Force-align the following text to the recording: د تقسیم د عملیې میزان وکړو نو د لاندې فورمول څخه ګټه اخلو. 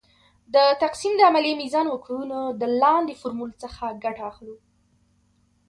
د 0.53 0.55
تقسیم 0.83 1.13
د 1.17 1.21
عملیې 1.29 1.59
میزان 1.61 1.85
وکړو 1.89 2.21
نو 2.31 2.39
د 2.61 2.63
لاندې 2.81 3.13
فورمول 3.21 3.51
څخه 3.63 3.97
ګټه 4.03 4.23
اخلو. 4.31 4.55